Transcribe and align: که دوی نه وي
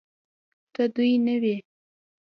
که 0.75 0.83
دوی 0.95 1.13
نه 1.25 1.35
وي 1.41 1.57